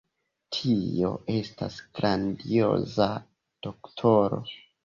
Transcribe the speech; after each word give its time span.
Tio 0.55 1.11
estas 1.33 1.77
grandioza, 1.99 3.11
doktoro! 3.69 4.45